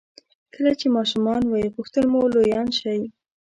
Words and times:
کله 0.53 0.71
چې 0.79 0.87
ماشومان 0.97 1.41
وئ 1.47 1.65
غوښتل 1.75 2.05
مو 2.11 2.21
لویان 2.33 2.67
شئ. 2.79 3.01